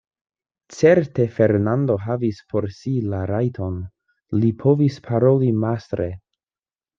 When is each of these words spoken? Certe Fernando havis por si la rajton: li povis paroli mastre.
Certe 0.75 1.25
Fernando 1.35 1.97
havis 2.05 2.39
por 2.53 2.67
si 2.77 2.95
la 3.11 3.19
rajton: 3.33 3.77
li 4.41 4.51
povis 4.65 4.99
paroli 5.11 5.53
mastre. 5.67 6.11